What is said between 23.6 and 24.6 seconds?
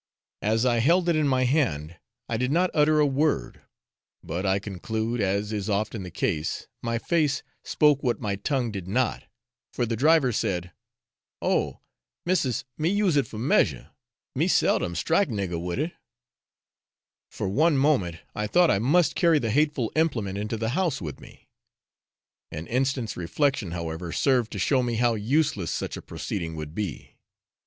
however, served to